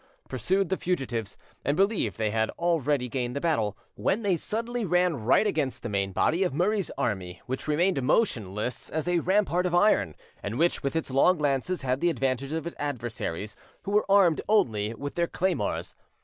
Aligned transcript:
pursued 0.27 0.69
the 0.69 0.77
fugitives, 0.77 1.37
and 1.63 1.77
believed 1.77 2.17
they 2.17 2.31
had 2.31 2.49
already 2.57 3.07
gained 3.07 3.35
the 3.35 3.39
battle, 3.39 3.77
when 3.93 4.23
they 4.23 4.35
suddenly 4.35 4.83
ran 4.83 5.13
right 5.25 5.45
against 5.45 5.83
the 5.83 5.89
main 5.89 6.11
body 6.11 6.41
of 6.41 6.55
Murray's 6.55 6.89
army, 6.97 7.39
which 7.45 7.67
remained 7.67 8.01
motionless 8.01 8.89
as 8.89 9.07
a 9.07 9.19
rampart 9.19 9.67
of 9.67 9.75
iron, 9.75 10.15
and 10.41 10.57
which, 10.57 10.81
with 10.81 10.95
its 10.95 11.11
long 11.11 11.37
lances, 11.37 11.83
had 11.83 12.01
the 12.01 12.09
advantage 12.09 12.51
of 12.51 12.65
its 12.65 12.75
adversaries, 12.79 13.55
who 13.83 13.91
were 13.91 14.09
armed 14.11 14.41
only 14.49 14.91
with 14.95 15.13
their 15.13 15.27
claymores. 15.27 15.93